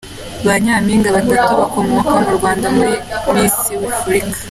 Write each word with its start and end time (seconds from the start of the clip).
Ba 0.45 0.53
Nyampinga 0.63 1.15
batatu 1.17 1.51
bakomoka 1.61 2.11
mu 2.23 2.31
Rwanda 2.37 2.67
muri 2.77 2.93
Misi 3.35 3.73
wafurika 3.83 4.37